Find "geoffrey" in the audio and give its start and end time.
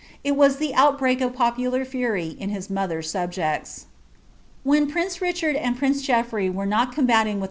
6.01-6.49